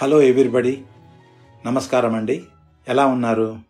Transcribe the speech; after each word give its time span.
Hello 0.00 0.22
everybody. 0.22 0.84
నమస్కారం 1.66 2.14
అండి 2.14 2.44
ఎలా 2.88 3.06
ఉన్నారు? 3.06 3.60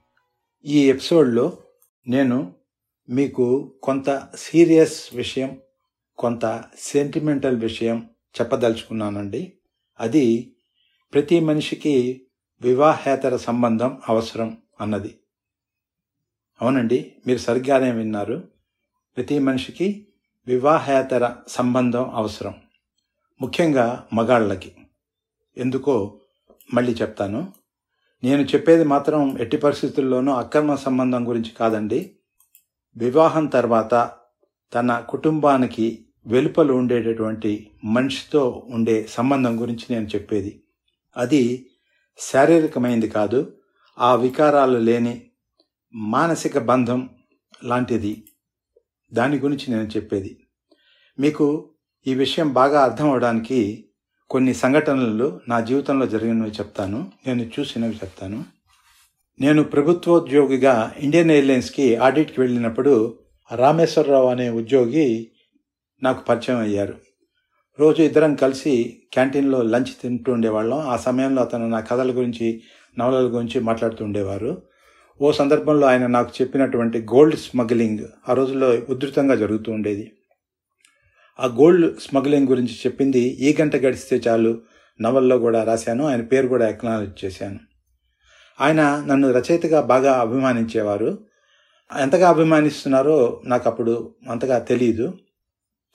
ఈ 0.64 0.88
ఎపిసోడ్లో 0.90 1.58
నేను 2.08 2.54
మీకు 3.08 3.74
కొంత 3.82 4.28
సీరియస్ 4.34 5.14
విషయం 5.14 5.60
కొంత 6.18 6.64
సెంటిమెంటల్ 6.78 7.56
విషయం 7.56 8.10
చెప్పదలుచుకున్నానండి. 8.40 9.52
అది 10.00 10.56
ప్రతి 11.12 11.40
మనిషికి 11.40 12.22
వివాహేతర 12.60 13.36
సంబంధం 13.36 14.00
అవసరం 14.08 14.58
అన్నది. 14.80 15.18
అవునండి 16.62 17.12
మీరు 17.26 17.38
సరిగ్గానే 17.38 17.92
విన్నారు. 17.92 18.48
ప్రతి 19.16 19.38
మనిషికి 19.38 20.06
వివాహేతర 20.46 21.36
సంబంధం 21.48 22.10
అవసరం. 22.14 22.54
ముఖ్యంగా 23.40 24.08
మగాళ్ళకి. 24.12 24.72
ఎందుకో 25.56 26.20
మళ్ళీ 26.74 26.92
చెప్తాను. 26.92 27.52
నేను 28.24 28.42
చెప్పేది 28.42 28.84
మాత్రం 28.84 29.38
ఎట్టి 29.38 29.56
పరిస్థితుల్లోనూ 29.56 30.32
అక్రమ 30.32 30.74
సంబంధం 30.74 31.28
గురించి 31.28 31.50
కాదండి. 31.50 32.16
వివాహం 32.96 33.46
తర్వాత 33.46 34.10
తన 34.74 35.04
కుటుంబానికి 35.08 36.06
వెలుపలు 36.26 36.72
ఉండేటటువంటి 36.72 37.70
మనిషితో 37.84 38.66
ఉండే 38.70 39.06
సంబంధం 39.10 39.60
గురించి 39.60 39.84
నేను 39.90 40.06
చెప్పేది. 40.06 40.62
అది 41.16 41.70
శారీరకమైంది 42.18 43.08
కాదు 43.08 43.56
ఆ 43.98 44.14
వికారాలు 44.14 44.78
లేని 44.78 45.30
మానసిక 45.94 46.58
బంధం 46.58 47.10
లాంటిది. 47.64 48.24
దాని 49.12 49.38
గురించి 49.38 49.74
నేను 49.74 49.88
చెప్పేది. 49.88 50.46
మీకు 51.18 51.70
ఈ 52.06 52.14
విషయం 52.14 52.52
బాగా 52.52 52.84
అర్థం 52.84 53.10
అవడానికి 53.10 53.87
కొన్ని 54.30 54.54
సంఘటనలు 54.54 55.40
నా 55.48 55.60
జీవితంలో 55.60 56.06
జరిగినవి 56.06 56.50
చెప్తాను. 56.50 57.10
నేను 57.26 57.42
చూసినవి 57.42 57.94
చెప్తాను. 57.94 58.44
నేను 59.40 59.64
ప్రభుత్వోద్యోగిగా 59.64 60.94
ఇండియన్ 60.98 61.30
ఎయిర్లైన్స్కి 61.30 61.96
ఆడిట్కి 61.96 62.40
వెళ్ళినప్పుడు 62.40 63.18
రామేశ్వరరావు 63.54 64.28
అనే 64.28 64.50
ఉద్యోగి 64.50 65.28
నాకు 66.02 66.24
పరిచయం 66.24 66.58
అయ్యారు. 66.58 66.94
రోజు 67.80 68.02
ఇద్దరం 68.02 68.34
కలిసి 68.34 69.02
క్యాంటీన్లో 69.12 69.62
లంచ్ 69.62 70.02
తింటూ 70.02 70.32
ఉండేవాళ్ళం. 70.32 70.78
ఆ 70.78 70.96
సమయంలో 70.96 71.42
అతను 71.42 71.68
నా 71.68 71.80
కథల 71.80 72.16
గురించి 72.16 72.62
నవలల 72.98 73.24
గురించి 73.24 73.60
మాట్లాడుతూ 73.60 74.04
ఉండేవారు. 74.04 74.62
ఓ 75.20 75.32
సందర్భంలో 75.32 75.86
ఆయన 75.86 76.06
నాకు 76.06 76.32
చెప్పినటువంటి 76.42 76.98
గోల్డ్ 76.98 77.36
స్మగ్లింగ్ 77.36 77.98
ఆ 78.28 78.32
రోజుల్లో 78.32 78.78
ఉధృతంగా 78.90 79.34
జరుగుతూ 79.34 79.72
ఉండేది. 79.72 80.12
ఆ 81.40 81.46
గోల్డ్ 81.46 82.00
స్మగ్లింగ్ 82.00 82.48
గురించి 82.48 82.74
చెప్పింది 82.74 83.18
ఈ 83.18 83.56
గంట 83.60 83.76
గడిస్తే 83.76 84.16
చాలు 84.16 84.62
నవల్లో 85.00 85.38
కూడా 85.38 85.64
రాశాను 85.64 86.06
ఆయన 86.06 86.20
పేరు 86.20 86.48
కూడా 86.48 86.68
ఎక్నాలజ్ 86.68 87.24
చేశాను. 87.24 87.60
ఆయన 88.60 89.04
నన్ను 89.06 89.32
రచయితగా 89.32 89.80
బాగా 89.80 90.20
అభిమానించేవారు. 90.20 91.26
ఎంతగా 92.00 92.28
అభిమానిస్తున్నారో 92.28 93.42
నాకు 93.44 93.70
అప్పుడు 93.70 94.14
అంతగా 94.30 94.58
తెలియదు 94.58 95.18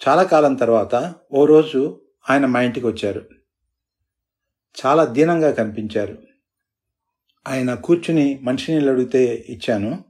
చాలా 0.07 0.23
కాలం 0.23 0.53
తర్వాత 0.53 1.13
ఓ 1.33 1.45
రోజు 1.45 2.01
ఆయన 2.29 2.45
మా 2.45 2.61
ఇంటికి 2.61 2.87
వచ్చారు. 2.87 3.25
చాలా 4.85 5.05
దీనంగా 5.05 5.51
కనిపించారు. 5.51 6.17
ఆయన 7.47 7.73
కూర్చుని 7.73 8.39
మనిషిని 8.43 8.89
అడిగితే 8.89 9.45
ఇచ్చాను. 9.49 10.03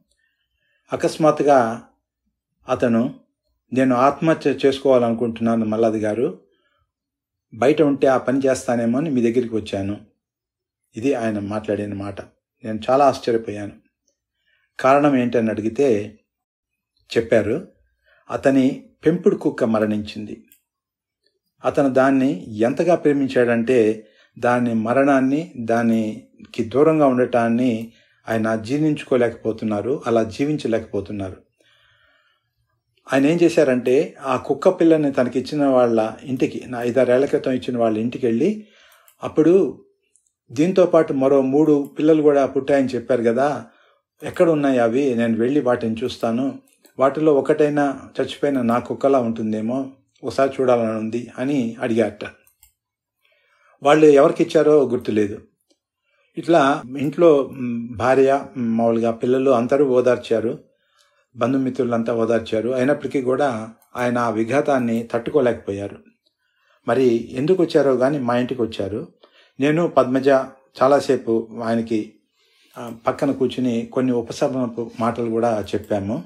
అకస్మాత్తుగా 0.94 1.84
అతను 2.70 3.23
నేను 3.74 3.96
ఆత్మహత్య 3.96 4.56
చేసుకోవాలనుకుంటున్నాను 4.66 5.66
మల్లాది 5.66 6.00
గారు. 6.00 6.42
బయట 7.54 7.82
ఉంటే 7.82 8.08
ఆ 8.08 8.18
పని 8.18 8.42
చేస్తానేమో 8.46 8.98
అని 8.98 9.10
మీ 9.10 9.32
దగ్గరికి 9.32 9.56
వచ్చాను. 9.56 10.02
ఇది 10.96 11.14
ఆయన 11.14 11.40
మాట్లాడిన 11.40 11.94
మాట. 11.94 12.22
నేను 12.64 12.80
చాలా 12.90 13.06
ఆశ్చర్యపోయాను. 13.06 13.72
కారణం 14.80 15.16
ఏంటని 15.18 15.50
అడిగితే 15.50 16.20
చెప్పారు. 17.18 17.68
అతని 18.32 18.84
పెంపుడు 19.06 19.36
కుక్క 19.36 19.64
మరణించింది. 19.64 20.44
అతను 21.66 21.90
దాన్ని 21.90 22.60
ఎంతగా 22.60 22.96
ప్రేమించాడంటే 22.96 24.08
దాని 24.40 24.74
మరణాన్ని 24.74 25.54
దానికి 25.58 26.64
దూరంగా 26.64 27.06
ఉండటాన్ని 27.06 27.94
ఆయన 28.30 28.56
జీర్ణించుకోలేకపోతున్నారు 28.56 30.04
అలా 30.08 30.24
జీవించలేకపోతున్నారు. 30.24 31.38
ఆయన 33.08 33.26
ఏం 33.26 33.40
చేశారంటే 33.44 34.16
ఆ 34.22 34.38
కుక్క 34.38 34.70
పిల్లని 34.70 35.12
తనకి 35.12 35.40
ఇచ్చిన 35.40 35.66
వాళ్ళ 35.66 36.14
ఇంటికి 36.24 36.64
నా 36.68 36.84
ఐదారేళ్ళ 36.84 37.26
క్రితం 37.26 37.52
ఇచ్చిన 37.52 37.78
వాళ్ళ 37.78 37.98
ఇంటికి 37.98 38.26
వెళ్ళి 38.26 38.68
అప్పుడు 39.24 39.80
దీంతో 40.52 40.86
పాటు 40.86 41.14
మరో 41.14 41.42
మూడు 41.42 41.90
పిల్లలు 42.00 42.22
కూడా 42.22 42.46
పుట్టాయని 42.46 42.88
చెప్పారు 42.88 43.24
కదా 43.24 43.66
ఎక్కడ 44.24 44.50
ఉన్నాయి 44.50 44.80
అవి? 44.80 45.16
నేను 45.16 45.38
వెళ్ళి 45.38 45.60
వాటిని 45.60 45.96
చూస్తాను. 46.04 46.60
వాటిలో 47.00 47.34
ఒకటైనా 47.34 48.00
చచ్చిపోయిన 48.22 48.62
నా 48.62 48.80
కుక్కలా 48.80 49.20
ఉంటుందేమో 49.20 49.86
ఒకసారి 50.24 50.52
చూడాలని 50.62 50.98
ఉంది 50.98 51.32
అని 51.38 51.76
అడిగారట. 51.80 52.26
వాళ్ళు 53.84 54.06
ఎవరికి 54.06 54.44
ఇచ్చారో 54.44 54.84
గుర్తులేదు. 54.84 55.38
ఇట్లా 56.38 56.84
ఇంట్లో 57.00 57.50
భార్య 57.92 58.46
మామూలుగా 58.58 59.12
పిల్లలు 59.12 59.52
అందరూ 59.52 59.86
ఓదార్చారు. 59.86 60.60
బంధుమిత్రులంతా 61.36 62.16
ఓదార్చారు. 62.16 62.70
అయినప్పటికీ 62.70 63.22
కూడా 63.22 63.74
ఆయన 63.96 64.18
ఆ 64.18 64.30
విఘాతాన్ని 64.30 65.08
తట్టుకోలేకపోయారు. 65.12 65.98
మరి 66.88 67.30
ఎందుకు 67.32 67.64
వచ్చారో 67.64 67.96
కానీ 67.96 68.20
మా 68.20 68.38
ఇంటికి 68.38 68.62
వచ్చారు. 68.62 69.08
నేను 69.60 69.88
పద్మజ 69.88 70.28
చాలాసేపు 70.82 71.48
ఆయనకి 71.64 72.14
పక్కన 73.08 73.32
కూర్చుని 73.32 73.90
కొన్ని 73.94 74.14
ఉపశమనపు 74.14 74.92
మాటలు 75.00 75.30
కూడా 75.30 75.62
చెప్పాము. 75.62 76.24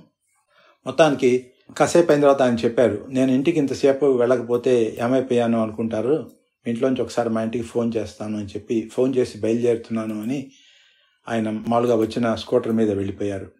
మొత్తానికి 0.86 1.46
కాసేపు 1.78 2.12
అయిన 2.12 2.22
తర్వాత 2.22 2.42
ఆయన 2.42 2.56
చెప్పారు 2.56 3.06
నేను 3.10 3.32
ఇంటికి 3.32 3.60
ఇంతసేపు 3.60 4.06
వెళ్ళకపోతే 4.06 4.98
ఏమైపోయాను 5.00 5.62
అనుకుంటారు? 5.62 6.32
ఇంట్లోంచి 6.68 7.02
ఒకసారి 7.02 7.30
మా 7.30 7.42
ఇంటికి 7.44 7.64
ఫోన్ 7.64 7.92
చేస్తాను 7.98 8.38
అని 8.38 8.48
చెప్పి 8.48 8.90
ఫోన్ 8.94 9.16
చేసి 9.16 9.38
బయలుదేరుతున్నాను 9.38 10.22
అని 10.22 10.52
ఆయన 11.30 11.50
మామూలుగా 11.50 11.96
వచ్చిన 11.96 12.36
స్కూటర్ 12.36 12.72
మీద 12.72 12.92
వెళ్ళిపోయారు. 12.92 13.52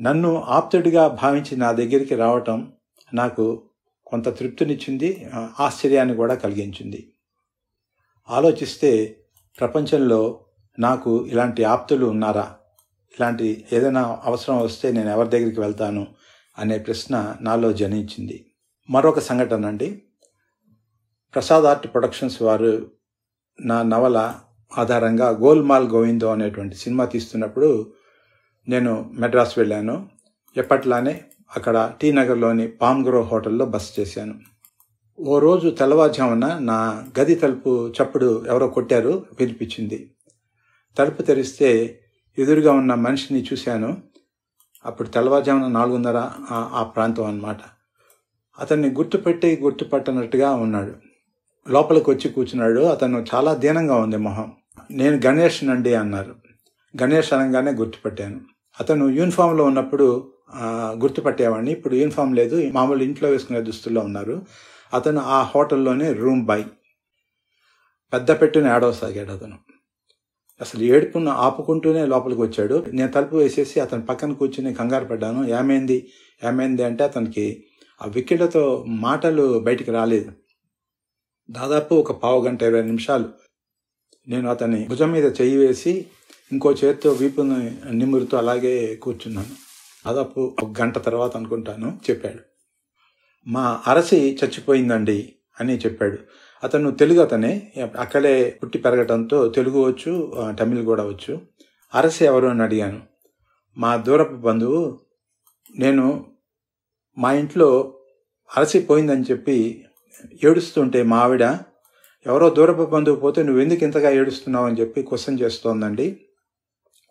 నన్ను 0.00 0.42
ఆప్తుడిగా 0.42 1.08
భావించి 1.08 1.56
నా 1.56 1.72
దగ్గరికి 1.72 2.14
రావటం 2.14 2.72
నాకు 3.14 3.62
కొంత 4.06 4.38
తృప్తినిచ్చింది 4.38 5.30
ఆశ్చర్యాన్ని 5.60 6.14
కూడా 6.14 6.34
కలిగించింది. 6.34 7.12
ఆలోచిస్తే 8.30 9.16
ప్రపంచంలో 9.60 10.44
నాకు 10.78 11.26
ఇలాంటి 11.26 11.64
ఆప్తులు 11.64 12.06
ఉన్నారా? 12.06 12.54
ఇలాంటి 13.18 13.64
ఏదైనా 13.72 14.20
అవసరం 14.24 14.58
వస్తే 14.58 14.92
నేను 14.92 15.10
ఎవరి 15.10 15.28
దగ్గరికి 15.28 15.60
వెళ్తాను 15.60 16.06
అనే 16.58 16.78
ప్రశ్న 16.78 17.36
నాలో 17.40 17.72
జనించింది. 17.72 18.46
మరొక 18.90 19.18
సంఘటన 19.18 19.66
అండి. 19.66 20.02
ప్రసాద్ 21.34 21.64
ఆర్ట్ 21.64 21.86
ప్రొడక్షన్స్ 21.86 22.42
వారు 22.42 22.90
నా 23.60 23.82
నవల 23.82 24.34
ఆధారంగా 24.78 25.28
గోల్మాల్ 25.28 25.88
గోవిందో 25.88 26.32
అనేటువంటి 26.32 26.76
సినిమా 26.76 27.04
తీస్తున్నప్పుడు 27.04 27.92
నేను 28.68 29.10
మెడ్రాస్ 29.14 29.58
వెళ్ళాను. 29.58 30.08
ఎప్పట్లానే 30.56 31.24
అక్కడ 31.56 31.94
టీ 32.00 32.12
నగర్లోని 32.12 32.68
పామ్ 32.68 33.06
గ్రో 33.06 33.22
హోటల్లో 33.22 33.66
బస 33.66 34.00
చేశాను. 34.00 34.34
ఓ 35.20 35.38
రోజు 35.38 35.68
తెల్లవారుజామున 35.68 36.58
నా 36.58 37.04
గది 37.20 37.34
తలుపు 37.34 37.88
చప్పుడు 37.88 38.46
ఎవరో 38.46 38.68
కొట్టారు 38.68 39.26
వినిపించింది. 39.40 40.10
తలుపు 40.98 41.22
తెరిస్తే 41.22 42.00
ఎదురుగా 42.38 42.72
ఉన్న 42.72 42.94
మనిషిని 42.94 43.44
చూశాను. 43.52 44.02
అప్పుడు 44.84 45.08
తెల్లవారుజామున 45.08 45.68
నాలుగున్నర 45.68 46.30
ఆ 46.50 46.82
ప్రాంతం 46.82 47.24
అన్నమాట. 47.24 47.58
అతన్ని 48.58 48.90
గుర్తుపెట్టి 48.90 49.60
గుర్తుపట్టనట్టుగా 49.62 50.50
ఉన్నాడు. 50.50 50.92
లోపలికి 51.70 52.10
వచ్చి 52.10 52.28
కూర్చున్నాడు. 52.28 52.80
అతను 52.80 53.24
చాలా 53.34 53.54
దీనంగా 53.54 53.94
ఉంది 53.94 54.16
మొహం. 54.16 54.52
నేను 54.90 55.20
గణేష్ 55.26 55.64
నండి 55.64 55.94
అన్నారు. 55.94 56.34
గణేష్ 57.02 57.32
అనగానే 57.32 57.72
గుర్తుపట్టాను. 57.72 58.40
అతను 58.80 59.08
యూనిఫామ్లో 59.08 59.64
ఉన్నప్పుడు 59.64 60.32
గుర్తుపట్టేవాడిని. 61.00 61.72
ఇప్పుడు 61.72 61.94
యూనిఫామ్ 61.94 62.36
లేదు. 62.36 62.70
మామూలు 62.72 63.02
ఇంట్లో 63.02 63.28
వేసుకునే 63.28 63.60
దుస్తుల్లో 63.60 64.00
ఉన్నారు. 64.00 64.42
అతను 64.94 65.20
ఆ 65.20 65.42
హోటల్లోనే 65.42 66.12
రూమ్ 66.12 66.44
బాయ్ 66.46 66.64
పెద్ద 68.12 68.30
పెట్టుని 68.30 68.74
ఏడవసాగాడు 68.74 69.32
అతను. 69.32 69.58
అసలు 70.60 70.82
ఏడుపును 70.82 71.30
ఆపుకుంటూనే 71.30 72.06
లోపలికి 72.06 72.40
వచ్చాడు. 72.40 72.84
నేను 72.92 73.12
తలుపు 73.12 73.36
వేసేసి 73.36 73.80
అతని 73.80 74.02
పక్కన 74.02 74.32
కూర్చుని 74.32 74.74
కంగారు 74.74 75.04
పడ్డాను. 75.04 75.48
ఏమైంది? 75.48 76.10
ఏమైంది 76.48 76.82
అంటే 76.82 77.04
అతనికి 77.04 77.64
ఆ 78.02 78.06
వికెట్లతో 78.06 78.84
మాటలు 78.88 79.58
బయటికి 79.58 79.90
రాలేదు. 79.90 80.32
దాదాపు 81.50 81.94
ఒక 81.94 82.12
పావు 82.12 82.46
గంట 82.46 82.62
ఇరవై 82.62 82.82
నిమిషాలు 82.82 83.28
నేను 84.28 84.50
అతని 84.50 84.86
భుజం 84.88 85.12
మీద 85.12 85.24
చెయ్యి 85.24 85.56
వేసి 85.56 86.06
ఇంకో 86.52 86.72
చేతితో 86.72 87.10
వీపుని 87.10 87.58
నిమురుతూ 87.96 88.36
అలాగే 88.36 88.94
కూర్చున్నాను. 88.94 89.54
దాదాపు 90.06 90.56
ఒక 90.62 90.80
గంట 90.80 90.98
తర్వాత 90.98 91.36
అనుకుంటాను 91.36 91.98
చెప్పాడు. 92.10 92.42
మా 93.46 93.82
అరసి 93.86 94.38
చచ్చిపోయిందండి 94.40 95.32
అని 95.60 95.76
చెప్పాడు. 95.78 96.18
అతను 96.64 96.90
తెలుగు 96.90 97.20
అతనే 97.20 97.72
అక్కడే 97.98 98.58
పుట్టి 98.62 98.78
పెరగటంతో 98.78 99.48
తెలుగు 99.48 99.78
వచ్చు 99.84 100.12
తమిళ్ 100.60 100.84
కూడా 100.84 101.04
వచ్చు. 101.04 101.40
అరసి 101.94 102.24
ఎవరు 102.24 102.46
అని 102.46 102.62
అడిగాను. 102.62 103.00
మా 103.78 103.96
దూరపు 103.96 104.34
బంధువు 104.34 104.98
నేను 105.78 106.26
మా 107.18 107.32
ఇంట్లో 107.32 107.94
అరసి 108.56 108.80
పోయిందని 108.80 109.24
చెప్పి 109.30 109.84
ఏడుస్తుంటే 110.44 111.02
మా 111.02 111.16
ఆవిడ 111.16 111.42
ఎవరో 112.26 112.50
దూరపు 112.50 112.82
బంధువు 112.82 113.16
పోతే 113.16 113.42
నువ్వు 113.42 113.62
ఎందుకు 113.62 113.84
ఇంతగా 113.84 114.10
ఏడుస్తున్నావు 114.10 114.66
అని 114.66 114.80
చెప్పి 114.80 115.02
క్వశ్చన్ 115.02 115.40
చేస్తోందండి. 115.40 116.20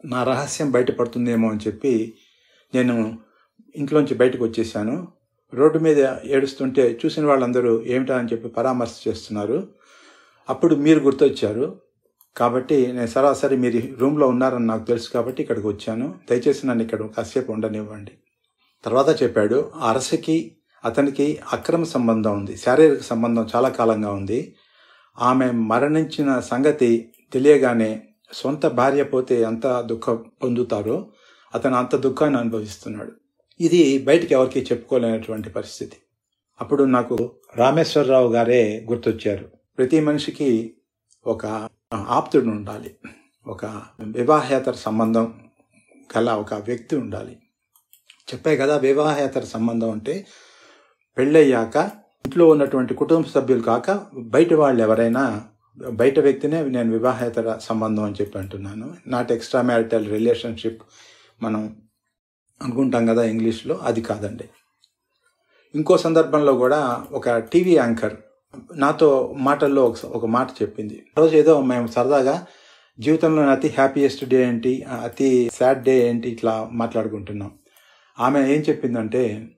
నా 0.06 0.24
రహస్యం 0.24 0.71
బయటపడుతుందేమో 0.71 1.50
అని 1.50 1.59
చెప్పి 1.59 2.13
నేను 2.75 3.19
ఇంట్లోంచి 3.75 4.13
బయటకు 4.13 4.44
వచ్చేసాను. 4.44 5.07
రోడ్డు 5.53 5.80
మీద 5.80 6.15
ఏడుస్తుంటే 6.25 7.00
చూసిన 7.06 7.25
వాళ్ళందరూ 7.25 7.83
ఏమిటా 7.83 8.18
అని 8.18 8.27
చెప్పి 8.27 8.48
పరామర్శ 8.48 9.07
చేస్తున్నారు. 9.07 9.68
అప్పుడు 10.50 10.75
మీరు 10.75 11.00
గుర్తొచ్చారు. 11.00 11.80
కాబట్టి 12.38 12.88
నేను 12.88 13.07
సరాసరి 13.07 13.57
మీరు 13.57 13.95
రూమ్లో 13.98 14.27
ఉన్నారని 14.27 14.68
నాకు 14.68 14.86
తెలుసు 14.86 15.09
కాబట్టి 15.09 15.42
ఇక్కడికి 15.42 15.68
వచ్చాను. 15.68 16.15
దయచేసి 16.30 16.68
నన్ను 16.68 16.83
ఇక్కడ 16.83 17.06
కాసేపు 17.06 17.51
ఉండనివ్వండి. 17.51 18.12
తర్వాత 18.86 19.24
చెప్పాడు 19.24 19.71
ఆ 19.75 19.89
అరసకి 19.89 20.57
అతనికి 20.86 21.39
అక్రమ 21.53 21.83
సంబంధం 21.83 22.39
ఉంది. 22.39 22.57
శారీరక 22.57 23.01
సంబంధం 23.01 23.48
చాలా 23.56 23.69
కాలంగా 23.69 24.12
ఉంది. 24.12 24.56
ఆమె 25.19 25.51
మరణించిన 25.51 26.39
సంగతి 26.39 27.09
తెలియగానే 27.33 28.07
సొంత 28.33 28.66
భార్య 28.66 29.04
పోతే 29.04 29.42
ఎంత 29.42 29.81
దుఃఖం 29.81 30.25
పొందుతారో 30.44 31.07
అతను 31.56 31.75
అంత 31.75 31.95
దుఃఖాన్ని 31.95 32.39
అనుభవిస్తున్నాడు. 32.39 33.12
ఇది 33.60 34.00
బయటికి 34.00 34.33
ఎవరికి 34.33 34.60
చెప్పుకోలేనటువంటి 34.60 35.50
పరిస్థితి. 35.50 35.98
అప్పుడు 36.62 36.83
నాకు 36.83 37.31
రామేశ్వరరావు 37.56 38.33
గారే 38.33 38.86
గుర్తొచ్చారు. 38.89 39.50
ప్రతి 39.78 40.00
మనిషికి 40.00 40.74
ఒక 41.28 41.69
ఆప్తుడు 41.94 42.45
ఉండాలి. 42.45 42.95
ఒక 43.48 43.66
వివాహేతర 44.01 44.72
సంబంధం 44.72 45.34
గల 46.18 46.31
ఒక 46.31 46.54
వ్యక్తి 46.54 46.95
ఉండాలి. 46.95 47.38
చెప్పే 48.34 48.57
కదా 48.57 48.77
వివాహేతర 48.77 49.44
సంబంధం 49.44 49.92
అంటే 49.92 50.27
పెళ్ళయ్యాక 51.18 51.77
ఇంట్లో 52.25 52.48
ఉన్నటువంటి 52.48 52.94
కుటుంబ 52.94 53.25
సభ్యులు 53.25 53.62
కాక 53.62 54.06
బయట 54.18 54.54
వాళ్ళు 54.54 54.81
ఎవరైనా 54.81 55.44
బయట 55.89 56.19
వ్యక్తినే 56.19 56.63
నేను 56.63 56.92
వివాహేతర 56.92 57.57
సంబంధం 57.62 58.04
అని 58.04 58.16
చెప్పి 58.22 58.38
అంటున్నాను. 58.38 58.98
నాట్ 59.07 59.31
ఎక్స్ట్రా 59.31 59.62
మ్యారిటల్ 59.62 60.12
రిలేషన్షిప్ 60.12 60.81
మనం 61.44 61.75
అనుకుంటాం 62.62 63.06
కదా 63.06 63.24
ఇంగ్లీష్లో 63.24 63.75
అది 63.75 64.01
కాదండి. 64.01 64.50
ఇంకో 65.75 65.98
సందర్భంలో 65.98 66.54
కూడా 66.54 67.06
ఒక 67.12 67.38
టీవీ 67.38 67.75
యాంకర్ 67.75 68.13
నాతో 68.75 69.36
మాటల్లో 69.38 69.86
ఒక 69.86 70.06
ఒక 70.06 70.25
మాట 70.25 70.50
చెప్పింది. 70.62 71.06
రోజు 71.18 71.36
ఏదో 71.36 71.62
మేము 71.62 71.88
సరదాగా 71.88 72.48
జీవితంలో 73.00 73.42
అతి 73.42 73.68
హ్యాపీయెస్ట్ 73.68 74.25
డే 74.25 74.48
ఏంటి 74.48 74.84
అతి 74.84 75.50
సాడ్ 75.54 75.84
డే 75.84 76.10
ఏంటి 76.10 76.30
ఇట్లా 76.30 76.69
మాట్లాడుకుంటున్నాం. 76.72 77.51
ఆమె 78.19 78.54
ఏం 78.56 78.62
చెప్పిందంటే 78.62 79.50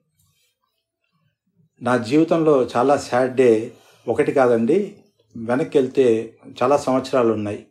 నా 1.82 1.98
జీవితంలో 1.98 2.70
చాలా 2.78 2.98
సాడ్ 2.98 3.36
డే 3.36 3.72
ఒకటి 4.08 4.32
కాదండి 4.32 4.98
వెనక్కి 5.38 5.78
వెళ్తే 5.78 6.38
చాలా 6.64 6.78
సంవత్సరాలు 6.78 7.34
ఉన్నాయి 7.34 7.66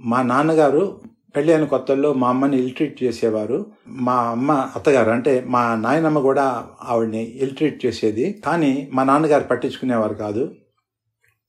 మా 0.00 0.22
నాన్నగారు 0.22 1.00
పెళ్ళి 1.36 1.52
అయిన 1.52 1.64
కొత్తల్లో 1.64 2.12
మా 2.12 2.28
అమ్మని 2.28 2.62
ఇల్ట్రీట్ 2.62 3.02
చేసేవారు. 3.02 3.66
మా 3.88 4.14
అమ్మ 4.14 4.52
అత్తగారు 4.52 5.10
అంటే 5.10 5.44
మా 5.48 5.74
నాయనమ్మ 5.74 6.18
కూడా 6.18 6.68
ఆవిడని 6.82 7.22
ఇల్ట్రీట్ 7.22 7.86
చేసేది. 7.86 8.32
కానీ 8.32 8.90
మా 8.92 9.04
నాన్నగారు 9.04 9.44
పట్టించుకునేవారు 9.44 10.14
కాదు. 10.14 10.54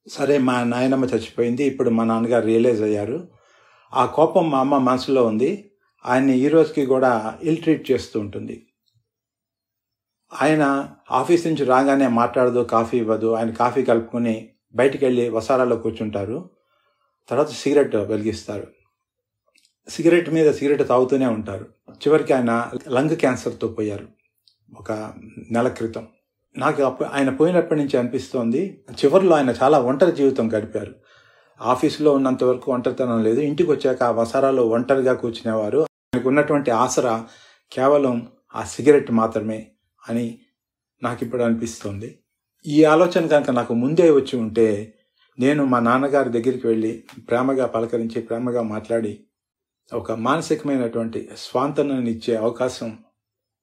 సరే 0.08 0.38
మా 0.38 0.64
నాయనమ్మ 0.64 1.06
చచ్చిపోయింది. 1.06 1.64
ఇప్పుడు 1.64 1.90
మా 1.90 2.04
నాన్నగారు 2.04 2.46
రియలైజ్ 2.46 2.82
అయ్యారు. 2.82 3.28
ఆ 3.94 4.06
కోపం 4.06 4.50
మా 4.50 4.60
అమ్మ 4.60 4.78
మనసులో 4.78 5.26
ఉంది. 5.26 5.72
ఆయన్ని 6.06 6.38
ఈ 6.38 6.48
రోజుకి 6.48 6.86
కూడా 6.86 7.38
ఇల్ట్రీట్ 7.44 7.92
చేస్తూ 7.92 8.20
ఉంటుంది. 8.20 8.68
ఆయన 10.42 10.90
ఆఫీస్ 11.12 11.48
నుంచి 11.48 11.66
రాగానే 11.66 12.08
మాట్లాడదు 12.08 12.60
కాఫీ 12.60 12.98
ఇవ్వదు. 12.98 13.34
ఆయన 13.34 13.50
కాఫీ 13.50 13.84
కలుపుకొని 13.84 14.50
బయటికి 14.76 15.06
వెళ్ళి 15.06 15.30
వసారాలో 15.30 15.76
కూర్చుంటారు. 15.76 16.50
తర్వాత 17.30 17.50
సిగరెట్ 17.50 17.96
వెలిగిస్తారు. 17.96 18.68
సిగరెట్ 19.90 20.30
మీద 20.30 20.52
సిగరెట్ 20.52 20.88
తాగుతూనే 20.88 21.26
ఉంటారు. 21.26 21.66
చివరికి 21.92 22.34
ఆయన 22.34 22.72
లంగ్ 22.90 23.16
క్యాన్సర్తో 23.16 23.68
పోయారు. 23.68 24.08
ఒక 24.78 25.14
నెల 25.52 25.68
క్రితం. 25.68 26.08
నాకు 26.58 26.84
అప్పు 26.84 27.04
ఆయన 27.04 27.30
పోయినప్పటి 27.30 27.80
నుంచి 27.82 27.98
అనిపిస్తోంది 27.98 28.84
చివరిలో 28.92 29.36
ఆయన 29.36 29.56
చాలా 29.64 29.80
ఒంటరి 29.80 30.12
జీవితం 30.12 30.54
గడిపారు. 30.54 30.96
ఆఫీసులో 31.62 32.14
ఉన్నంత 32.14 32.44
వరకు 32.44 32.74
ఒంటరితనం 32.74 33.24
లేదు. 33.24 33.40
ఇంటికి 33.40 33.72
వచ్చాక 33.72 34.04
ఆ 34.04 34.12
వసారాలో 34.12 34.68
ఒంటరిగా 34.68 35.14
కూర్చునేవారు. 35.14 35.80
ఆయనకు 35.80 36.28
ఉన్నటువంటి 36.28 36.72
ఆసరా 36.72 37.28
కేవలం 37.72 38.28
ఆ 38.56 38.64
సిగరెట్ 38.64 39.12
మాత్రమే 39.12 39.68
అని 40.10 40.40
నాకు 41.04 41.26
ఇప్పుడు 41.26 41.44
అనిపిస్తుంది. 41.44 42.20
ఈ 42.68 42.84
ఆలోచన 42.84 43.28
కనుక 43.28 43.50
నాకు 43.50 43.74
ముందే 43.74 44.12
వచ్చి 44.12 44.38
ఉంటే 44.38 44.94
నేను 45.40 45.66
మా 45.66 45.80
నాన్నగారి 45.80 46.30
దగ్గరికి 46.30 46.68
వెళ్ళి 46.68 47.04
ప్రేమగా 47.30 47.66
పలకరించి 47.66 48.22
ప్రేమగా 48.22 48.62
మాట్లాడి 48.62 49.20
ఒక 49.94 50.12
మానసికమైనటువంటి 50.12 51.30
స్వాంతనాన్ని 51.38 52.12
ఇచ్చే 52.12 52.36
అవకాశం 52.36 52.98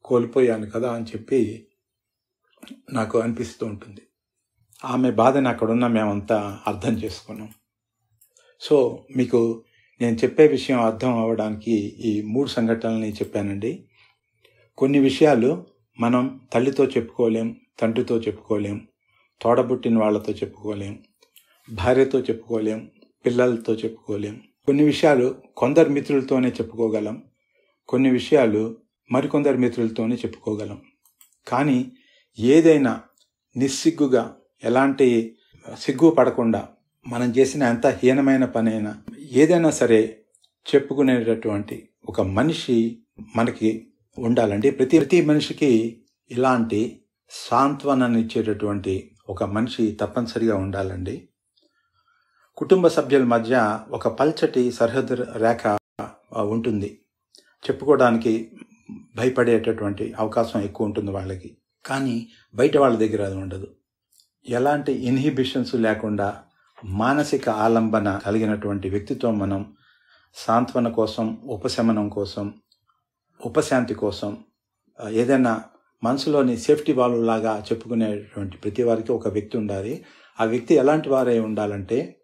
కోల్పోయాను 0.05 0.71
కదా 0.71 0.93
అని 0.93 1.05
చెప్పి 1.05 1.69
నాకు 2.93 3.19
అనిపిస్తూ 3.19 3.67
ఉంటుంది. 3.67 4.03
ఆమె 4.85 5.11
బాధని 5.11 5.49
అక్కడున్న 5.49 5.87
మేమంతా 5.87 6.61
అర్థం 6.67 6.93
చేసుకున్నాం. 6.93 7.49
సో 8.61 9.07
మీకు 9.17 9.65
నేను 10.01 10.17
చెప్పే 10.17 10.47
విషయం 10.47 10.81
అర్థం 10.81 11.19
అవ్వడానికి 11.19 11.73
ఈ 11.81 12.23
మూడు 12.23 12.49
సంఘటనల్ని 12.49 13.13
చెప్పానండి. 13.13 13.85
కొన్ని 14.79 14.99
విషయాలు 14.99 15.67
మనం 16.01 16.41
తల్లితో 16.53 16.85
చెప్పుకోలేం 16.85 17.57
తండ్రితో 17.81 18.19
చెప్పుకోలేం 18.19 18.87
తోడబుట్టిన 19.43 19.99
వాళ్ళతో 19.99 20.33
చెప్పుకోలేం 20.33 21.05
భార్యతో 21.73 22.19
చెప్పుకోలేం 22.21 22.91
పిల్లలతో 23.27 23.75
చెప్పుకోలేం. 23.75 24.41
కొన్ని 24.67 24.85
విషయాలు 24.85 25.35
కొందరు 25.57 25.89
మిత్రులతోనే 25.89 26.49
చెప్పుకోగలం 26.49 27.23
కొన్ని 27.89 28.11
విషయాలు 28.11 28.77
మరికొందరు 29.13 29.57
మిత్రులతోనే 29.57 30.17
చెప్పుకోగలం. 30.17 30.81
కానీ 31.49 31.93
ఏదైనా 32.39 33.03
నిస్సిగ్గుగా 33.57 34.37
ఎలాంటి 34.65 35.37
సిగ్గు 35.75 36.11
పడకుండా 36.11 36.69
మనం 37.09 37.31
చేసిన 37.31 37.63
ఎంత 37.63 37.87
హీనమైన 37.87 38.45
పనైనా 38.45 39.03
ఏదైనా 39.33 39.71
సరే 39.71 40.19
చెప్పుకునేటటువంటి 40.75 41.89
ఒక 42.09 42.21
మనిషి 42.21 42.99
మనకి 43.37 43.87
ఉండాలండి. 44.19 44.71
ప్రతి 44.71 44.99
ప్రతి 44.99 45.27
మనిషికి 45.27 46.03
ఇలాంటి 46.31 47.03
సాంత్వనాన్ని 47.31 48.21
ఇచ్చేటటువంటి 48.21 49.17
ఒక 49.29 49.45
మనిషి 49.45 49.99
తప్పనిసరిగా 50.01 50.57
ఉండాలండి. 50.57 51.29
కుటుంబ 52.57 52.89
సభ్యుల 52.89 53.25
మధ్య 53.25 53.81
ఒక 53.91 54.09
పల్చటి 54.09 54.73
సరిహద్దు 54.73 55.15
రేఖ 55.15 55.79
ఉంటుంది. 56.37 57.01
చెప్పుకోవడానికి 57.71 58.53
భయపడేటటువంటి 59.17 60.15
అవకాశం 60.19 60.61
ఎక్కువ 60.61 60.87
ఉంటుంది 60.87 61.11
వాళ్ళకి. 61.11 61.57
కానీ 61.87 62.29
బయట 62.55 62.77
వాళ్ళ 62.77 62.99
దగ్గర 62.99 63.23
అది 63.23 63.37
ఉండదు. 63.37 63.69
ఎలాంటి 64.49 64.93
ఇన్హిబిషన్స్ 64.93 65.75
లేకుండా 65.75 66.43
మానసిక 66.85 67.49
ఆలంబన 67.49 68.21
కలిగినటువంటి 68.27 68.91
వ్యక్తితో 68.91 69.31
మనం 69.31 69.77
సాంత్వన 70.35 70.89
కోసం 70.89 71.39
ఉపశమనం 71.45 72.09
కోసం 72.09 72.55
ఉపశాంతి 73.45 73.95
కోసం 73.95 74.39
ఏదైనా 75.11 75.63
మనసులోని 76.05 76.57
సేఫ్టీ 76.57 76.93
వాల్వ్ 76.93 77.27
లాగా 77.27 77.65
చెప్పుకునేటువంటి 77.73 78.57
ప్రతి 78.57 78.83
వారికి 78.83 79.13
ఒక 79.13 79.29
వ్యక్తి 79.29 79.59
ఉండాలి. 79.59 80.05
ఆ 80.41 80.45
వ్యక్తి 80.45 80.75
ఎలాంటి 80.75 81.09
వారై 81.09 81.39
ఉండాలంటే 81.39 82.21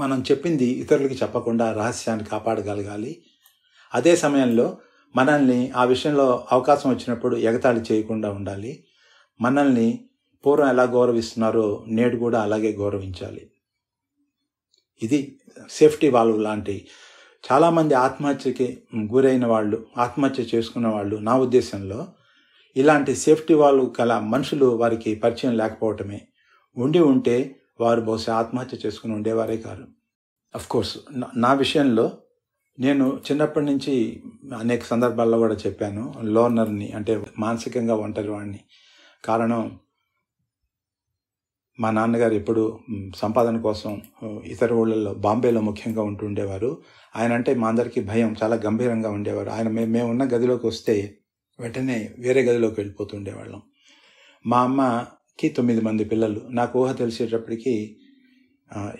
మనం 0.00 0.24
చెప్పింది 0.30 0.64
ఇతరులకి 0.64 1.14
చెప్పకుండా 1.14 1.72
రహస్యాన్ని 1.72 2.24
కాపాడగలగాలి. 2.24 3.22
అదే 3.94 4.16
సమయంలో 4.16 4.78
మనల్ని 5.16 5.70
ఆ 5.70 5.84
విషయంలో 5.84 6.46
అవకాశం 6.52 6.90
వచ్చినప్పుడు 6.90 7.36
ఎగతాళి 7.36 7.80
చేయకుండా 7.80 8.30
ఉండాలి. 8.30 8.84
మనల్ని 9.40 10.08
పూర్వం 10.46 10.68
ఎలా 10.68 10.82
గౌరవిస్తున్నారో 10.82 11.84
నేడు 11.88 12.16
కూడా 12.16 12.42
అలాగే 12.42 12.72
గౌరవించాలి. 12.72 13.50
ఇది 15.02 15.40
సేఫ్టీ 15.70 16.08
వాల్వ్ 16.08 16.42
లాంటి 16.42 16.88
చాలామంది 17.50 17.94
ఆత్మహత్యకి 17.94 18.78
గురైన 18.96 19.46
వాళ్ళు 19.46 19.86
ఆత్మహత్య 19.98 20.42
చేసుకున్న 20.54 20.88
వాళ్ళు 20.88 21.16
నా 21.16 21.36
ఉద్దేశంలో 21.36 22.06
ఇలాంటి 22.76 23.14
సేఫ్టీ 23.16 23.54
వాళ్ళు 23.54 23.92
గల 24.00 24.18
మనుషులు 24.18 24.66
వారికి 24.66 25.14
పరిచయం 25.14 25.56
లేకపోవటమే. 25.56 26.20
ఉండి 26.76 26.98
ఉంటే 26.98 27.56
వారు 27.80 28.00
బహుశా 28.00 28.36
ఆత్మహత్య 28.36 28.78
చేసుకుని 28.86 29.14
ఉండేవారే 29.14 29.56
కాదు 29.56 29.86
కోర్స్ 30.70 30.98
నా 31.36 31.52
విషయంలో 31.52 32.10
నేను 32.80 33.20
చిన్నప్పటి 33.30 33.66
నుంచి 33.66 34.22
అనేక 34.54 34.84
సందర్భాల్లో 34.84 35.38
కూడా 35.38 35.54
చెప్పాను 35.54 36.14
లోనర్ని 36.22 36.92
అంటే 36.92 37.24
మానసికంగా 37.38 37.94
ఒంటరి 37.94 38.28
వాడిని 38.28 38.60
కారణం 39.24 39.78
మా 41.78 41.90
నాన్నగారు 41.90 42.34
ఎప్పుడు 42.34 42.80
సంపాదన 43.16 43.60
కోసం 43.60 44.02
ఇతర 44.44 44.72
ఊళ్ళల్లో 44.72 45.14
బాంబేలో 45.14 45.60
ముఖ్యంగా 45.60 46.02
ఉంటూ 46.02 46.26
ఉండేవారు. 46.26 46.70
ఆయన 47.16 47.32
అంటే 47.32 47.54
మా 47.54 47.68
అందరికీ 47.68 48.00
భయం 48.00 48.36
చాలా 48.42 48.56
గంభీరంగా 48.56 49.10
ఉండేవారు. 49.10 49.50
ఆయన 49.50 49.68
మే 49.68 49.84
మేము 49.84 50.10
ఉన్న 50.10 50.24
గదిలోకి 50.24 50.66
వస్తే 50.66 51.16
వెంటనే 51.60 52.10
వేరే 52.18 52.42
గదిలోకి 52.42 52.80
వెళ్ళిపోతుండేవాళ్ళం 52.80 53.62
మా 54.46 54.60
అమ్మకి 54.62 55.48
తొమ్మిది 55.48 55.80
మంది 55.80 56.04
పిల్లలు. 56.04 56.40
నాకు 56.50 56.74
ఊహ 56.82 56.92
తెలిసేటప్పటికి 56.92 57.96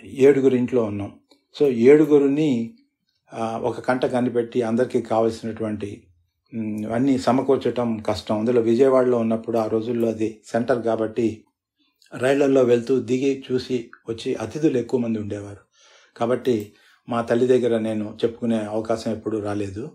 ఏడుగురు 0.03 0.55
ఇంట్లో 0.55 0.83
ఉన్నాం. 0.83 1.11
సో 1.55 1.67
ఏడుగురిని 1.67 2.73
ఒక 3.69 3.79
కంట 3.79 4.05
కనిపెట్టి 4.05 4.61
అందరికీ 4.61 5.01
కావలసినటువంటి 5.01 6.03
అన్నీ 6.95 7.17
సమకూర్చడం 7.17 7.97
కష్టం. 7.97 8.35
అందులో 8.39 8.61
విజయవాడలో 8.61 9.17
ఉన్నప్పుడు 9.17 9.57
ఆ 9.57 9.65
రోజుల్లో 9.67 10.07
అది 10.09 10.29
సెంటర్ 10.45 10.83
కాబట్టి 10.83 11.27
రైళ్ళలో 12.13 12.63
వెళ్తూ 12.63 12.99
దిగి 12.99 13.43
చూసి 13.51 13.91
వచ్చి 14.09 14.35
అతిథులు 14.35 14.77
ఎక్కువ 14.77 14.99
మంది 14.99 15.19
ఉండేవారు. 15.19 15.57
కాబట్టి 16.17 16.73
మా 17.09 17.21
తల్లి 17.21 17.47
దగ్గర 17.47 17.77
నేను 17.77 18.17
చెప్పుకునే 18.23 18.57
అవకాశం 18.65 19.11
ఎప్పుడూ 19.11 19.39
రాలేదు. 19.39 19.91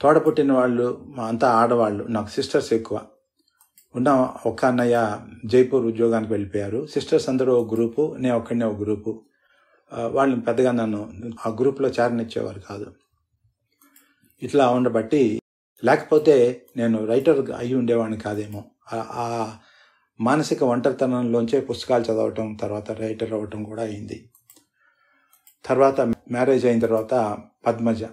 తోడ 0.00 0.26
పుట్టిన 0.26 0.52
వాళ్ళు 0.52 1.04
మా 1.08 1.26
అంతా 1.26 1.48
ఆడవాళ్ళు 1.50 2.04
నాకు 2.04 2.28
సిస్టర్స్ 2.28 2.72
ఎక్కువ. 2.72 3.00
ఉన్న 3.96 4.34
ఒక్క 4.46 4.64
అన్నయ్య 4.64 5.18
జైపూర్ 5.44 5.86
ఉద్యోగానికి 5.86 6.32
వెళ్ళిపోయారు. 6.32 6.86
సిస్టర్స్ 6.86 7.28
అందరూ 7.28 7.54
ఒక 7.54 7.74
గ్రూపు 7.74 8.16
నేను 8.18 8.36
ఒక్కడనే 8.36 8.66
ఒక 8.66 8.80
గ్రూపు. 8.80 9.22
వాళ్ళని 9.92 10.40
పెద్దగా 10.40 10.72
నన్ను 10.72 11.12
ఆ 11.46 11.56
గ్రూప్లో 11.60 11.88
చేరనిచ్చేవారు 11.88 12.60
కాదు. 12.60 12.94
ఇట్లా 14.42 14.70
ఉండబట్టి 14.70 15.40
లేకపోతే 15.84 16.66
నేను 16.76 17.06
రైటర్ 17.06 17.50
అయి 17.50 17.74
ఉండేవాడిని 17.74 18.18
కాదేమో. 18.18 18.64
ఆ 18.94 19.56
మానసిక 20.20 20.62
ఒంటరితనంలోంచే 20.64 21.60
పుస్తకాలు 21.60 22.04
చదవటం 22.04 22.54
తర్వాత 22.54 22.90
రైటర్ 22.90 23.32
అవ్వటం 23.32 23.64
కూడా 23.64 23.82
అయింది. 23.82 24.30
తర్వాత 25.64 26.00
మ్యారేజ్ 26.30 26.66
అయిన 26.66 26.80
తర్వాత 26.80 27.38
పద్మజ. 27.66 28.04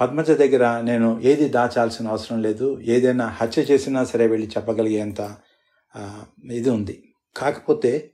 పద్మజ 0.00 0.30
దగ్గర 0.30 0.80
నేను 0.80 1.20
ఏది 1.20 1.48
దాచాల్సిన 1.48 2.08
అవసరం 2.08 2.42
లేదు 2.42 2.80
ఏదైనా 2.80 3.26
హత్య 3.26 3.62
చేసినా 3.62 4.04
సరే 4.04 4.26
వెళ్ళి 4.26 4.48
చెప్పగలిగేంత 4.48 5.20
ఇది 6.52 6.70
ఉంది. 6.70 6.96
కాకపోతే 7.36 8.10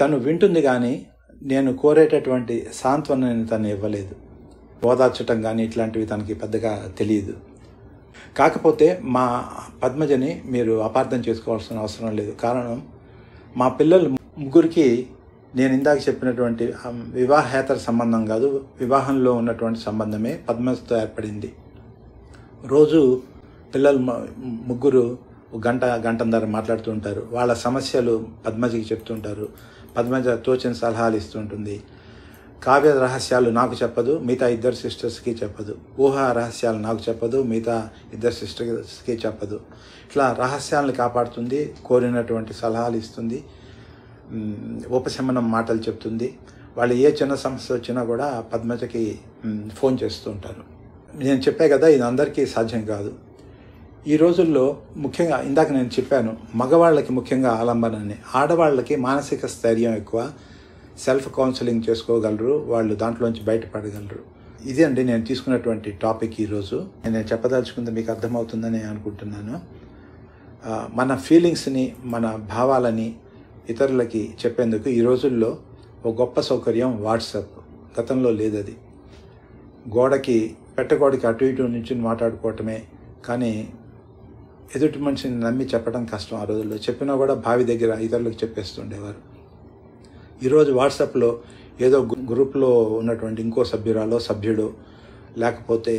తను 0.00 0.16
వింటుంది 0.16 0.62
కానీ 0.62 1.06
నేను 1.42 1.76
కోరేటటువంటి 1.76 2.66
సాంత్వనని 2.72 3.46
తను 3.46 3.66
ఇవ్వలేదు. 3.66 4.14
ఓదార్చటం 4.86 5.42
కానీ 5.42 5.64
ఇట్లాంటివి 5.64 6.06
తనకి 6.06 6.34
పెద్దగా 6.34 6.94
తెలియదు. 6.98 7.36
కాకపోతే 8.38 8.86
మా 9.16 9.24
పద్మజని 9.82 10.30
మీరు 10.54 10.74
అపార్థం 10.88 11.20
చేసుకోవాల్సిన 11.28 11.76
అవసరం 11.84 12.10
లేదు. 12.20 12.32
కారణం 12.44 12.80
మా 13.56 13.68
పిల్లలు 13.78 14.08
ముగ్గురికి 14.44 14.86
నేను 15.58 15.72
ఇందాక 15.78 15.98
చెప్పినటువంటి 16.08 16.64
వివాహేతర 17.20 17.76
సంబంధం 17.88 18.22
కాదు 18.32 18.48
వివాహంలో 18.80 19.30
ఉన్నటువంటి 19.40 19.78
సంబంధమే 19.80 20.32
పద్మజతో 20.48 20.94
ఏర్పడింది. 21.04 21.50
రోజు 22.72 23.00
పిల్లలు 23.74 24.00
ముగ్గురు 24.70 25.04
గంట 25.66 25.84
గంటన్నర 26.06 26.46
మాట్లాడుతూ 26.56 26.88
ఉంటారు. 26.96 27.22
వాళ్ళ 27.32 27.52
సమస్యలు 27.66 28.14
పద్మజకి 28.46 28.86
చెప్తుంటారు 28.92 29.46
పద్మజ 29.96 30.28
తోచిన 30.46 30.72
సలహాలు 30.82 31.16
ఇస్తుంటుంది 31.16 31.76
కావ్య 32.64 32.90
రహస్యాలు 32.98 33.50
నాకు 33.50 33.74
చెప్పదు 33.82 34.18
మిగతా 34.18 34.46
ఇద్దరు 34.48 34.74
సిస్టర్స్కి 34.74 35.32
చెప్పదు. 35.42 35.76
ఊహా 36.00 36.32
రహస్యాలు 36.32 36.78
నాకు 36.78 37.00
చెప్పదు 37.08 37.42
మిగతా 37.42 37.76
ఇద్దరు 38.14 38.32
సిస్టర్స్కి 38.32 39.14
చెప్పదు. 39.26 39.60
ఇట్లా 40.06 40.36
రహస్యాలను 40.38 40.92
కాపాడుతుంది 40.92 41.74
కోరినటువంటి 41.84 42.52
సలహాలు 42.52 42.96
ఇస్తుంది 42.96 43.44
ఉపశమనం 44.88 45.50
మాటలు 45.50 45.78
చెప్తుంది. 45.78 46.28
వాళ్ళు 46.76 46.94
ఏ 46.94 47.10
చిన్న 47.10 47.34
సమస్య 47.34 47.74
వచ్చినా 47.74 48.04
కూడా 48.04 48.44
పద్మజకి 48.52 49.18
ఫోన్ 49.78 49.98
చేస్తూ 50.02 50.30
ఉంటారు. 50.30 50.62
నేను 51.22 51.40
చెప్పే 51.40 51.68
కదా 51.68 51.86
ఇది 51.88 52.02
అందరికీ 52.02 52.46
సాధ్యం 52.46 52.84
కాదు. 52.84 53.12
ఈ 54.08 54.16
రోజుల్లో 54.16 54.64
ముఖ్యంగా 54.96 55.36
ఇందాక 55.42 55.70
నేను 55.72 55.86
చెప్పాను 55.86 56.36
మగవాళ్ళకి 56.54 57.12
ముఖ్యంగా 57.12 57.50
ఆలంబనని 57.50 58.16
ఆడవాళ్ళకి 58.34 58.96
మానసిక 58.96 59.46
స్థైర్యం 59.46 59.94
ఎక్కువ 59.94 60.20
సెల్ఫ్ 60.98 61.28
కౌన్సిలింగ్ 61.34 61.82
చేసుకోగలరు 61.90 62.52
వాళ్ళు 62.72 62.94
దాంట్లోంచి 62.94 63.42
బయటపడగలరు. 63.44 64.22
ఇది 64.68 64.84
అండి 64.84 65.04
నేను 65.04 65.24
తీసుకున్నటువంటి 65.24 65.90
టాపిక్ 65.90 66.40
ఈరోజు. 66.40 66.88
నేను 67.04 67.24
చెప్పదలుచుకుంది 67.32 67.90
మీకు 67.90 68.10
అర్థమవుతుందని 68.12 68.82
అనుకుంటున్నాను. 68.82 69.60
మన 70.94 71.16
ఫీలింగ్స్ని 71.16 71.96
మన 72.04 72.36
భావాలని 72.36 73.14
ఇతరులకి 73.70 74.34
చెప్పేందుకు 74.44 74.88
ఈ 74.90 75.00
రోజుల్లో 75.00 75.58
ఒక 76.06 76.20
గొప్ప 76.20 76.40
సౌకర్యం 76.40 77.02
వాట్సాప్. 77.02 77.54
గతంలో 78.00 78.30
లేదది. 78.30 78.76
గోడకి 79.96 80.56
పెట్టగోడకి 80.78 81.26
అటు 81.26 81.44
ఇటు 81.44 81.62
నుంచి 81.62 81.94
మాట్లాడుకోవటమే 81.94 82.82
కానీ 83.26 83.68
ఎదుటి 84.76 84.98
మనిషిని 84.98 85.40
నమ్మి 85.40 85.64
చెప్పడం 85.64 86.04
కష్టం 86.14 86.36
ఆ 86.36 86.44
రోజుల్లో. 86.44 86.76
చెప్పినా 86.76 87.16
కూడా 87.16 87.34
భావి 87.34 87.64
దగ్గర 87.64 87.98
ఇతరులకు 87.98 88.34
చెప్పేస్తుండేవారు. 88.34 89.35
ఈరోజు 90.44 90.70
వాట్సాప్లో 90.72 91.28
ఏదో 91.86 91.98
గ్రూప్లో 92.30 92.70
ఉన్నటువంటి 92.98 93.40
ఇంకో 93.42 93.62
సభ్యురాలో 93.70 94.18
సభ్యుడు 94.26 94.66
లేకపోతే 95.42 95.94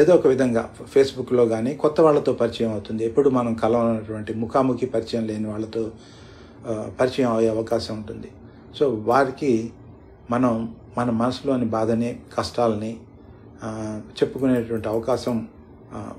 ఏదో 0.00 0.12
ఒక 0.18 0.26
విధంగా 0.32 0.62
ఫేస్బుక్లో 0.92 1.44
కానీ 1.52 1.72
కొత్త 1.82 2.00
వాళ్ళతో 2.06 2.32
పరిచయం 2.42 2.70
అవుతుంది. 2.72 3.02
ఎప్పుడు 3.04 3.28
మనం 3.38 3.52
కలవనటువంటి 3.62 4.34
ముఖాముఖి 4.42 4.86
పరిచయం 4.86 5.24
లేని 5.30 5.48
వాళ్ళతో 5.52 5.82
పరిచయం 7.00 7.30
అయ్యే 7.36 7.50
అవకాశం 7.56 7.92
ఉంటుంది. 7.96 8.30
సో 8.78 8.84
వారికి 9.10 9.52
మనం 10.30 10.54
మన 10.98 11.10
మనసులోని 11.22 11.68
బాధని 11.76 12.10
కష్టాలని 12.36 12.92
చెప్పుకునేటువంటి 14.18 14.88
అవకాశం 14.88 15.36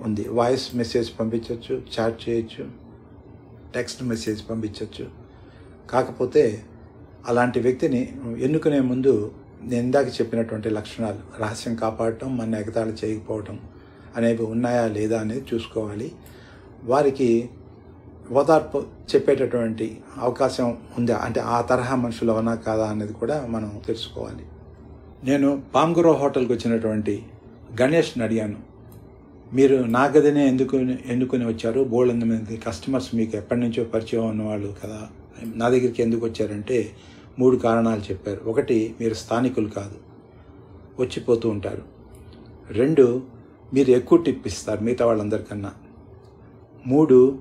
ఉంది. 0.05 0.25
వాయిస్ 0.39 0.67
మెసేజ్ 0.75 1.11
పంపించవచ్చు 1.19 1.75
చాట్ 1.93 2.19
చేయొచ్చు 2.25 2.65
టెక్స్ట్ 3.75 4.03
మెసేజ్ 4.03 4.41
పంపించవచ్చు 4.49 5.05
కాకపోతే 5.91 6.63
అలాంటి 7.27 7.59
వ్యక్తిని 7.59 8.15
ఎన్నుకునే 8.39 8.79
ముందు 8.79 9.31
నేను 9.63 9.85
ఇందాక 9.85 10.07
చెప్పినటువంటి 10.07 10.69
లక్షణాలు 10.69 11.41
రహస్యం 11.41 11.75
కాపాడటం 11.75 12.37
మన 12.37 12.55
ఎగతాళి 12.55 12.93
చేయకపోవటం 13.05 13.59
అనేవి 14.15 14.43
ఉన్నాయా 14.43 14.87
లేదా 14.87 15.19
అనేది 15.19 15.45
చూసుకోవాలి. 15.53 16.11
వారికి 16.83 17.49
ఓదార్పు 18.31 18.83
చెప్పేటటువంటి 19.15 19.97
అవకాశం 20.17 20.77
ఉందా? 20.97 21.17
అంటే 21.17 21.39
ఆ 21.39 21.61
తరహా 21.61 21.95
మనుషులు 21.95 22.31
అవునా 22.31 22.55
కాదా 22.55 22.85
అనేది 22.85 23.13
కూడా 23.13 23.47
మనం 23.49 23.81
తెలుసుకోవాలి. 23.87 24.45
నేను 25.23 25.63
పాంగురో 25.75 26.13
హోటల్కి 26.13 26.53
వచ్చినటువంటి 26.53 27.23
గణేష్ని 27.81 28.23
అడిగాను. 28.23 28.55
మీరు 29.53 29.75
నా 29.75 30.05
గదినే 30.05 30.47
ఎందుకు 30.47 30.77
ఎన్నుకొని 31.05 31.45
వచ్చారు? 31.45 31.83
బోల్డ్ 31.83 32.25
మంది 32.25 32.57
కస్టమర్స్ 32.57 33.15
మీకు 33.15 33.37
ఎప్పటి 33.37 33.59
నుంచో 33.59 33.83
పరిచయం 33.83 34.29
ఉన్నవాళ్ళు 34.29 34.75
కదా. 34.83 35.07
నా 35.55 35.69
దగ్గరికి 35.69 36.03
ఎందుకు 36.03 36.25
వచ్చారంటే 36.25 36.91
మూడు 37.39 37.57
కారణాలు 37.57 38.01
చెప్పారు. 38.01 38.41
ఒకటి 38.45 38.95
మీరు 39.01 39.13
స్థానికులు 39.13 39.69
కాదు. 39.69 39.95
వచ్చిపోతూ 40.99 41.49
ఉంటారు. 41.49 41.81
రెండు 42.71 43.21
మీరు 43.73 43.91
ఎక్కువ 43.91 44.17
టిప్ 44.17 44.47
ఇస్తారు 44.47 44.81
మిగతా 44.81 45.05
వాళ్ళందరికన్నా. 45.05 45.71
మూడు 46.87 47.39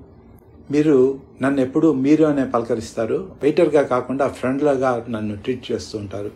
మీరు 0.71 1.19
నన్ను 1.41 1.61
ఎప్పుడు 1.61 1.93
మీరు 1.93 2.25
అనే 2.25 2.45
పలకరిస్తారు. 2.45 3.31
వెయిటర్గా 3.41 3.81
కాకుండా 3.81 4.27
ఫ్రెండ్లాగా 4.27 5.05
నన్ను 5.09 5.35
ట్రీట్ 5.35 5.71
చేస్తూ 5.71 5.97
ఉంటారు. 5.97 6.31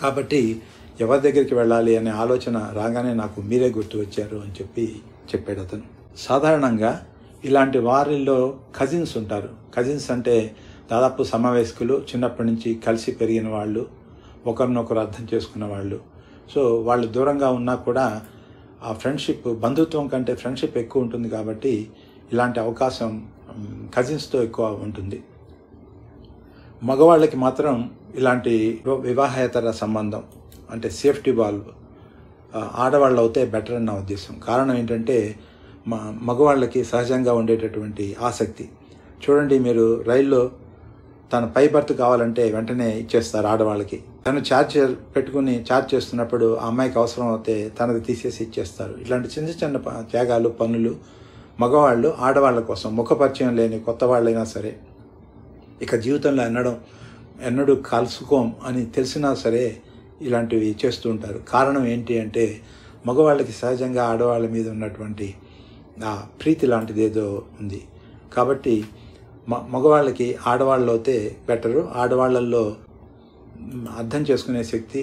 కాబట్టి 0.00 0.62
ఎవరి 1.00 1.20
దగ్గరికి 1.20 1.54
వెళ్ళాలి 1.54 1.96
అనే 1.96 2.10
ఆలోచన 2.10 2.70
రాగానే 2.72 3.14
నాకు 3.14 3.40
మీరే 3.40 3.70
గుర్తు 3.70 3.98
వచ్చారు 3.98 4.36
అని 4.36 4.52
చెప్పి 4.52 4.96
చెప్పాడు 5.34 5.60
అతను. 5.60 5.82
సాధారణంగా 6.16 7.06
ఇలాంటి 7.44 7.78
వారిల్లో 7.78 8.58
కజిన్స్ 8.76 9.16
ఉంటారు. 9.16 9.48
కజిన్స్ 9.76 10.10
అంటే 10.10 10.56
దాదాపు 10.90 11.22
సమవయస్కులు 11.32 11.94
చిన్నప్పటి 12.10 12.46
నుంచి 12.50 12.70
కలిసి 12.86 13.10
పెరిగిన 13.18 13.48
వాళ్ళు 13.56 13.82
ఒకరినొకరు 14.50 15.00
అర్థం 15.04 15.24
చేసుకున్న 15.32 15.64
వాళ్ళు. 15.72 15.98
సో 16.52 16.60
వాళ్ళు 16.86 17.06
దూరంగా 17.16 17.48
ఉన్నా 17.58 17.74
కూడా 17.86 18.06
ఆ 18.88 18.92
ఫ్రెండ్షిప్ 19.00 19.46
బంధుత్వం 19.64 20.06
కంటే 20.12 20.32
ఫ్రెండ్షిప్ 20.34 20.78
ఎక్కువ 20.82 21.04
ఉంటుంది 21.04 21.28
కాబట్టి 21.36 21.74
ఇలాంటి 22.32 22.58
అవకాశం 22.60 23.10
కజిన్స్తో 23.94 24.38
ఎక్కువ 24.42 24.66
ఉంటుంది. 24.86 25.18
మగవాళ్ళకి 26.82 27.36
మాత్రం 27.36 27.74
ఇలాంటి 28.20 28.54
వివాహేతర 29.08 29.70
సంబంధం 29.82 30.22
అంటే 30.74 30.88
సేఫ్టీ 31.00 31.32
బాల్వ్ 31.40 31.68
ఆడవాళ్ళు 32.84 33.20
అవుతే 33.22 33.42
బెటర్ 33.54 33.76
అన్న 33.80 33.90
ఉద్దేశం. 34.02 34.34
కారణం 34.48 34.74
ఏంటంటే 34.80 35.18
మగవాళ్ళకి 36.28 36.80
సహజంగా 36.92 37.32
ఉండేటటువంటి 37.40 38.06
ఆసక్తి. 38.28 38.66
చూడండి 39.22 39.56
మీరు 39.66 39.86
రైల్లో 40.10 40.42
తన 41.32 41.44
పై 41.56 41.68
బర్త్ 41.68 41.92
కావాలంటే 41.92 42.50
వెంటనే 42.50 42.88
ఇచ్చేస్తారు 42.98 43.46
ఆడవాళ్ళకి. 43.46 43.98
తను 44.26 44.40
ఛార్జర్ 44.40 44.94
పెట్టుకుని 45.16 45.54
ఛార్జ్ 45.72 45.94
చేస్తున్నప్పుడు 45.94 46.54
ఆ 46.56 46.66
అమ్మాయికి 46.66 46.98
అవసరం 46.98 47.26
అవుతే 47.26 47.68
తనది 47.80 48.00
తీసేసి 48.00 48.44
ఇచ్చేస్తారు. 48.44 48.94
ఇలాంటి 49.00 49.28
చిన్న 49.28 49.50
చిన్న 49.50 49.76
త్యాగాలు 50.10 50.48
పనులు 50.48 50.96
మగవాళ్ళు 51.60 52.16
ఆడవాళ్ళ 52.18 52.60
కోసం 52.60 52.96
ముఖపరిచయం 52.96 53.56
లేని 53.56 53.80
కొత్త 53.80 54.04
వాళ్ళైనా 54.04 54.44
సరే 54.44 54.76
ఇక 55.82 55.94
జీవితంలో 55.96 56.42
ఎన్నడం 56.44 56.76
ఎన్నడూ 57.42 57.74
కలుసుకోం 57.74 58.56
అని 58.66 58.86
తెలిసినా 58.86 59.34
సరే 59.34 59.76
ఇలాంటివి 60.22 60.76
చేస్తూ 60.86 61.10
ఉంటారు. 61.10 61.38
కారణం 61.48 61.86
ఏంటి 61.86 62.20
అంటే 62.20 62.60
మగవాళ్ళకి 63.06 63.52
సహజంగా 63.52 64.02
ఆడవాళ్ళ 64.04 64.48
మీద 64.48 64.68
ఉన్నటువంటి 64.68 65.34
ఆ 66.04 66.22
ప్రీతి 66.42 66.66
లాంటిది 66.66 67.02
ఏదో 67.02 67.42
ఉంది. 67.60 67.80
కాబట్టి 68.32 68.84
మ 69.46 69.54
మగవాళ్ళకి 69.74 70.26
ఆడవాళ్ళు 70.46 70.90
అయితే 70.94 71.16
బెటరు. 71.48 71.82
ఆడవాళ్ళల్లో 72.02 72.64
అర్థం 74.00 74.22
చేసుకునే 74.28 74.62
శక్తి 74.72 75.00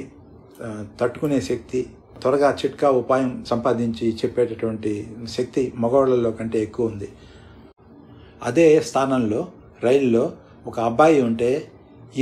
తట్టుకునే 1.00 1.39
శక్తి 1.48 1.79
త్వరగా 2.22 2.50
చిట్కా 2.60 2.88
ఉపాయం 3.01 3.32
సంపాదించి 3.50 4.08
చెప్పేటటువంటి 4.20 4.91
శక్తి 5.36 5.62
మగవాళ్ళలో 5.84 6.32
కంటే 6.39 6.60
ఎక్కువ 6.67 6.91
ఉంది. 6.91 7.10
అదే 8.41 8.67
స్థానంలో 8.89 9.41
రైల్లో 9.84 10.24
ఒక 10.65 10.77
అబ్బాయి 10.89 11.20
ఉంటే 11.22 11.50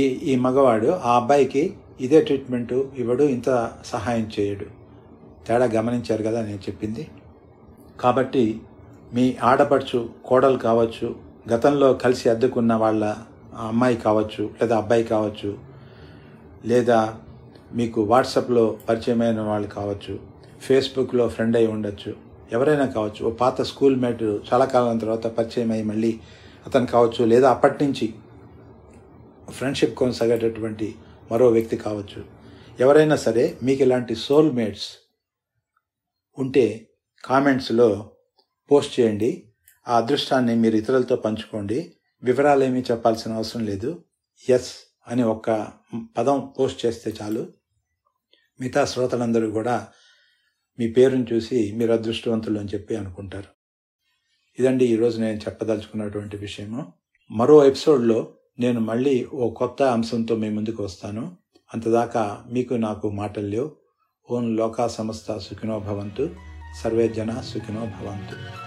ఈ 0.02 0.04
ఈ 0.30 0.34
మగవాడు 0.46 0.90
ఆ 1.08 1.12
అబ్బాయికి 1.20 1.62
ఇదే 2.06 2.18
ట్రీట్మెంట్ 2.28 2.74
ఇవ్వడు 3.00 3.24
ఇంత 3.36 3.50
సహాయం 3.92 4.26
చేయడు. 4.36 4.66
తేడా 5.46 5.66
గమనించారు 5.76 6.22
కదా 6.28 6.40
నేను 6.48 6.62
చెప్పింది. 6.66 7.04
కాబట్టి 8.02 8.44
మీ 9.14 9.24
ఆడపడుచు 9.50 9.98
కోడలు 10.28 10.58
కావచ్చు 10.66 11.08
గతంలో 11.46 11.88
కలిసి 11.94 12.26
అద్దెకున్న 12.28 12.74
వాళ్ళ 12.74 13.04
అమ్మాయి 13.58 13.96
కావచ్చు 13.96 14.44
లేదా 14.60 14.76
అబ్బాయి 14.76 15.04
కావచ్చు 15.04 15.50
లేదా 16.66 16.98
మీకు 17.72 18.00
వాట్సాప్లో 18.02 18.64
పరిచయమైన 18.88 19.40
వాళ్ళు 19.40 19.68
కావచ్చు 19.68 20.14
ఫేస్బుక్లో 20.60 21.28
ఫ్రెండ్ 21.28 21.56
అయి 21.56 21.66
ఉండొచ్చు 21.66 22.12
ఎవరైనా 22.52 22.86
కావచ్చు 22.86 23.20
ఓ 23.28 23.30
పాత 23.30 23.62
స్కూల్ 23.62 23.96
మేట్ 23.96 24.24
చాలా 24.48 24.64
కాలం 24.64 24.98
తర్వాత 24.98 25.26
పరిచయం 25.38 25.70
అయ్యి 25.70 25.84
మళ్ళీ 25.84 26.12
అతను 26.66 26.86
కావచ్చు 26.86 27.24
లేదా 27.24 27.48
అప్పటి 27.50 27.78
నుంచి 27.84 28.06
ఫ్రెండ్షిప్ 29.50 29.94
కొనసాగేటటువంటి 29.94 30.94
మరో 31.30 31.48
వ్యక్తి 31.48 31.76
కావచ్చు 31.76 32.20
ఎవరైనా 32.80 33.16
సరే 33.16 33.44
మీకు 33.62 33.82
ఇలాంటి 33.82 34.14
సోల్మేట్స్ 34.14 34.88
ఉంటే 36.38 36.64
కామెంట్స్లో 37.24 37.88
పోస్ట్ 38.70 39.00
చేయండి. 39.00 39.30
ఆ 39.88 39.96
అదృష్టాన్ని 39.96 40.54
మీరు 40.54 40.76
ఇతరులతో 40.76 41.16
పంచుకోండి. 41.16 41.92
వివరాలు 42.22 42.64
ఏమీ 42.64 42.80
చెప్పాల్సిన 42.80 43.32
అవసరం 43.32 43.64
లేదు. 43.64 44.04
ఎస్ 44.48 44.74
అని 45.08 45.22
ఒక్క 45.22 45.68
పదం 46.18 46.52
పోస్ట్ 46.58 46.86
చేస్తే 46.86 47.14
చాలు. 47.22 47.52
మిగతా 48.60 48.84
శ్రోతలందరూ 48.84 49.50
కూడా 49.50 49.88
మీ 50.78 50.92
పేరును 50.92 51.26
చూసి 51.32 51.72
మీరు 51.76 51.92
అదృష్టవంతులు 51.92 52.60
అని 52.60 52.68
చెప్పి 52.68 52.96
అనుకుంటారు. 52.96 53.46
ఇదండి 54.58 54.84
ఈరోజు 54.84 55.20
నేను 55.20 55.38
చెప్పదలుచుకున్నటువంటి 55.38 56.36
విషయము. 56.36 56.92
మరో 57.30 57.64
ఎపిసోడ్లో 57.66 58.32
నేను 58.58 58.80
మళ్ళీ 58.80 59.24
ఓ 59.24 59.50
కొత్త 59.50 59.82
అంశంతో 59.82 60.36
మీ 60.36 60.50
ముందుకు 60.50 60.84
వస్తాను. 60.84 61.36
అంతదాకా 61.74 62.44
మీకు 62.50 62.74
నాకు 62.74 63.10
మాటలు 63.10 63.46
లేవు. 63.46 63.76
ఓన్ 64.30 64.56
లోకా 64.56 64.88
సంస్థ 64.88 65.38
సుఖినో 65.38 65.78
భవంతు. 65.80 66.34
సర్వే 66.82 67.08
జన 67.08 67.40
సుఖినో 67.40 67.80
భవంతు. 67.80 68.65